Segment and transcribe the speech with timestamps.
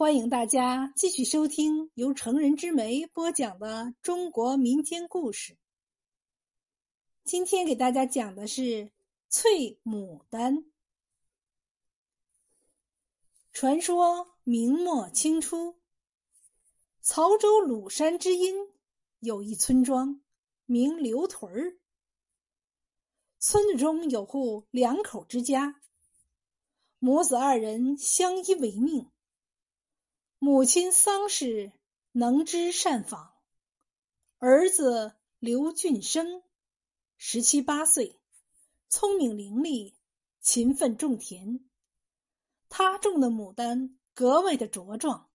[0.00, 5.58] 欢迎大家继续收听由成人之美播讲的中国民间故事。
[7.22, 8.90] 今天给大家讲的是
[9.28, 10.64] 翠牡丹。
[13.52, 15.76] 传说明末清初，
[17.02, 18.54] 曹州鲁山之阴
[19.18, 20.22] 有一村庄，
[20.64, 21.76] 名刘屯儿。
[23.38, 25.82] 村子中有户两口之家，
[26.98, 29.10] 母子二人相依为命。
[30.42, 31.70] 母亲丧事
[32.12, 33.34] 能知善访，
[34.38, 36.42] 儿子刘俊生，
[37.18, 38.18] 十七八岁，
[38.88, 39.92] 聪明伶俐，
[40.40, 41.60] 勤奋种田。
[42.70, 45.28] 他种的牡丹格外的茁壮，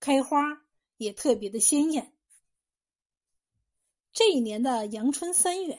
[0.00, 2.12] 开花也特别的鲜艳。
[4.12, 5.78] 这一年的阳春三月，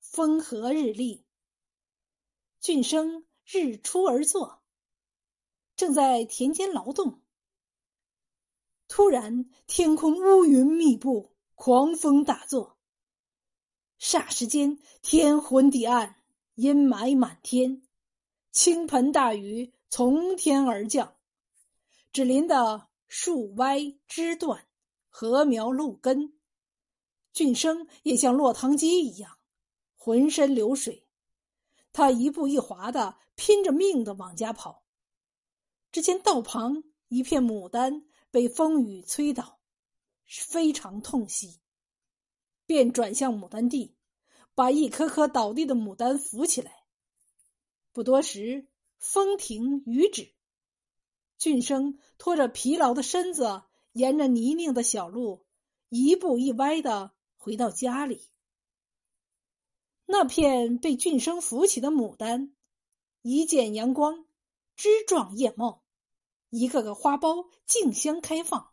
[0.00, 1.26] 风和日丽。
[2.60, 4.62] 俊生日出而作，
[5.76, 7.20] 正在田间劳动。
[8.88, 12.78] 突然，天空乌云密布，狂风大作。
[13.98, 16.16] 霎时间，天昏地暗，
[16.54, 17.82] 阴霾满天，
[18.52, 21.16] 倾盆大雨从天而降，
[22.12, 24.66] 只淋得树歪枝断，
[25.10, 26.34] 禾苗露根。
[27.32, 29.36] 俊生也像落汤鸡一样，
[29.96, 31.06] 浑身流水。
[31.92, 34.84] 他一步一滑的，拼着命的往家跑。
[35.90, 38.04] 只见道旁一片牡丹。
[38.36, 39.58] 被风雨吹倒，
[40.26, 41.58] 非常痛惜，
[42.66, 43.94] 便转向牡丹地，
[44.54, 46.84] 把一颗颗倒地的牡丹扶起来。
[47.94, 48.66] 不多时，
[48.98, 50.34] 风停雨止，
[51.38, 53.62] 俊生拖着疲劳的身子，
[53.92, 55.46] 沿着泥泞的小路，
[55.88, 58.28] 一步一歪的回到家里。
[60.04, 62.54] 那片被俊生扶起的牡丹，
[63.22, 64.26] 一见阳光，
[64.76, 65.85] 枝状叶茂。
[66.50, 68.70] 一个个花苞竞相开放，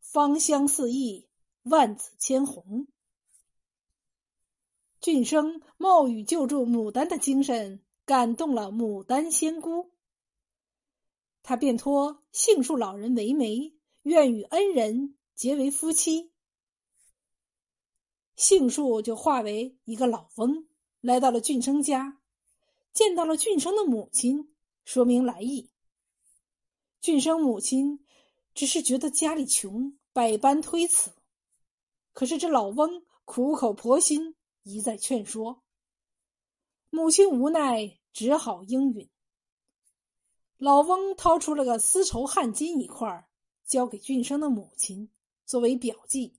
[0.00, 1.28] 芳香四溢，
[1.62, 2.86] 万紫千红。
[5.00, 9.90] 俊生冒雨救助牡丹的精神感动了牡丹仙姑，
[11.42, 16.32] 他便托杏树老人为媒，愿与恩人结为夫妻。
[18.34, 20.66] 杏树就化为一个老翁，
[21.00, 22.18] 来到了俊生家，
[22.92, 24.52] 见到了俊生的母亲，
[24.84, 25.70] 说明来意。
[27.04, 28.02] 俊生母亲
[28.54, 31.12] 只是觉得家里穷，百般推辞。
[32.14, 35.62] 可是这老翁苦口婆心，一再劝说。
[36.88, 39.06] 母亲无奈，只好应允。
[40.56, 43.28] 老翁掏出了个丝绸汗巾一块，
[43.66, 45.10] 交给俊生的母亲
[45.44, 46.38] 作为表记，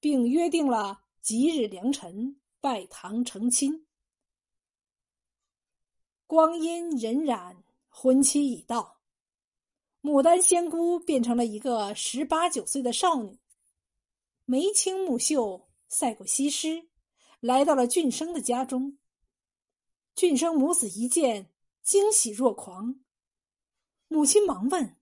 [0.00, 3.86] 并约定了吉日良辰拜堂成亲。
[6.26, 7.54] 光阴荏苒，
[7.90, 8.99] 婚期已到。
[10.02, 13.38] 牡丹仙姑变成了一个十八九岁的少女，
[14.46, 16.88] 眉清目秀，赛过西施，
[17.40, 18.96] 来到了俊生的家中。
[20.14, 21.52] 俊生母子一见，
[21.82, 23.00] 惊喜若狂。
[24.08, 24.96] 母亲忙问：“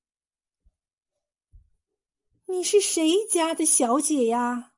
[2.46, 4.74] 你是谁家的小姐呀？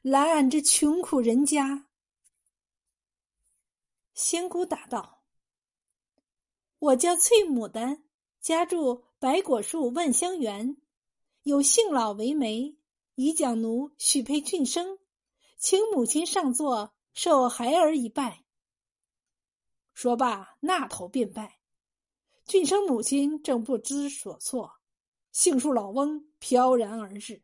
[0.00, 1.86] 来俺这穷苦人家？”
[4.14, 5.22] 仙姑答道
[6.80, 8.02] ：“我叫翠牡丹，
[8.40, 10.78] 家住。”白果树万香园，
[11.42, 12.74] 有姓老为媒，
[13.14, 14.98] 已将奴许配俊生，
[15.58, 18.44] 请母亲上座，受孩儿一拜。
[19.92, 21.58] 说罢，那头便拜。
[22.46, 24.72] 俊生母亲正不知所措，
[25.32, 27.42] 杏树老翁飘然而至，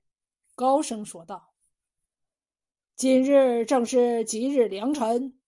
[0.54, 1.52] 高声说道
[2.96, 5.38] ：“今日正是吉日良辰，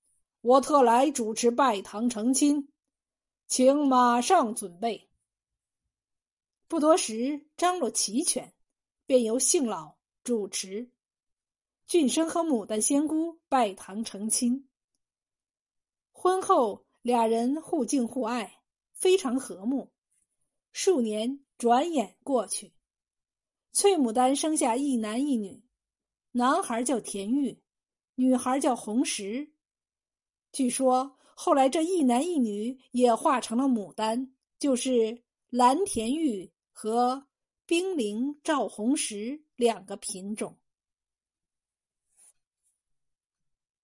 [0.43, 2.71] 我特来主持拜堂成亲，
[3.47, 5.08] 请马上准备。”
[6.69, 8.53] 不多时，张罗齐全，
[9.07, 10.91] 便由姓老主持。
[11.87, 14.69] 俊生和牡丹仙姑拜堂成亲。
[16.13, 18.61] 婚后，俩人互敬互爱，
[18.93, 19.91] 非常和睦。
[20.75, 22.75] 数年转眼过去，
[23.73, 25.65] 翠牡丹生下一男一女，
[26.33, 27.63] 男孩叫田玉，
[28.15, 29.55] 女孩叫红石。
[30.53, 36.53] 据说后来这一男一女也化成了牡丹，就是蓝田玉。
[36.81, 37.27] 和
[37.67, 40.61] 冰凌赵红石两个品种。